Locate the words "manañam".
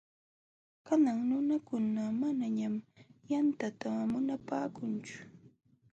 2.21-2.75